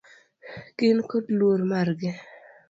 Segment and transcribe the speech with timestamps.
[0.77, 2.11] Gin kod luor margi.